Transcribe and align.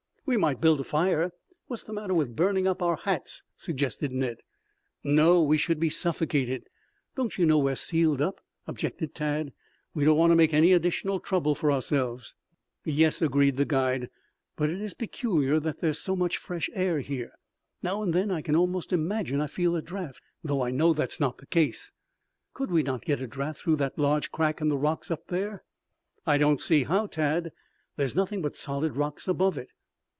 "We 0.23 0.37
might 0.37 0.61
build 0.61 0.79
a 0.79 0.85
fire. 0.85 1.33
What's 1.67 1.83
the 1.83 1.91
matter 1.91 2.13
with 2.13 2.37
burning 2.37 2.65
up 2.65 2.81
our 2.81 2.95
hats?" 2.95 3.43
suggested 3.57 4.13
Ned. 4.13 4.37
"No, 5.03 5.43
we 5.43 5.57
should 5.57 5.77
be 5.77 5.89
suffocated. 5.89 6.63
Don't 7.15 7.37
you 7.37 7.45
know 7.45 7.57
we 7.57 7.73
are 7.73 7.75
sealed 7.75 8.21
up," 8.21 8.39
objected 8.65 9.13
Tad. 9.13 9.51
"We 9.93 10.05
don't 10.05 10.15
want 10.17 10.31
to 10.31 10.37
make 10.37 10.53
any 10.53 10.71
additional 10.71 11.19
trouble 11.19 11.53
for 11.53 11.69
ourselves." 11.69 12.35
"Yes," 12.85 13.21
agreed 13.21 13.57
the 13.57 13.65
guide. 13.65 14.09
"But 14.55 14.69
it 14.69 14.79
is 14.79 14.93
peculiar 14.93 15.59
that 15.59 15.81
there 15.81 15.89
is 15.89 15.99
so 16.01 16.15
much 16.15 16.37
fresh 16.37 16.69
air 16.73 17.01
here. 17.01 17.33
Now 17.83 18.01
and 18.01 18.13
then 18.13 18.31
I 18.31 18.41
can 18.41 18.55
almost 18.55 18.93
imagine 18.93 19.41
I 19.41 19.47
feel 19.47 19.75
a 19.75 19.81
draft, 19.81 20.21
though 20.45 20.61
I 20.61 20.71
know 20.71 20.93
that 20.93 21.11
is 21.11 21.19
not 21.19 21.39
the 21.39 21.45
case." 21.45 21.91
"Could 22.53 22.71
we 22.71 22.83
not 22.83 23.03
get 23.03 23.19
a 23.19 23.27
draft 23.27 23.59
through 23.63 23.75
that 23.77 23.99
large 23.99 24.31
crack 24.31 24.61
in 24.61 24.69
the 24.69 24.77
rocks 24.77 25.11
up 25.11 25.27
there?" 25.27 25.65
"I 26.25 26.37
don't 26.37 26.61
see 26.61 26.83
how, 26.85 27.07
Tad. 27.07 27.51
There 27.97 28.05
is 28.05 28.15
nothing 28.15 28.41
but 28.41 28.55
solid 28.55 28.95
rocks 28.95 29.27
above 29.27 29.57
it." 29.57 29.67